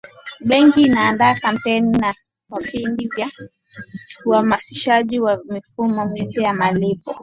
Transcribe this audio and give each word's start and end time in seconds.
benki 0.47 0.81
inaandaa 0.81 1.35
kampeni 1.37 1.91
na 1.97 2.15
vipindi 2.49 3.07
vya 3.07 3.29
uhamasishaji 4.25 5.19
wa 5.19 5.41
mifumo 5.49 6.05
mipya 6.05 6.43
ya 6.47 6.53
malipo 6.53 7.15